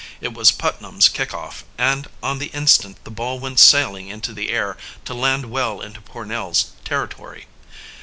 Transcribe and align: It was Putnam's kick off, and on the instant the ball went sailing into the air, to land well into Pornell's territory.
It 0.19 0.33
was 0.33 0.51
Putnam's 0.51 1.07
kick 1.09 1.31
off, 1.31 1.63
and 1.77 2.07
on 2.23 2.39
the 2.39 2.47
instant 2.47 3.03
the 3.03 3.11
ball 3.11 3.37
went 3.39 3.59
sailing 3.59 4.07
into 4.07 4.33
the 4.33 4.49
air, 4.49 4.75
to 5.05 5.13
land 5.13 5.51
well 5.51 5.79
into 5.79 6.01
Pornell's 6.01 6.71
territory. 6.83 7.45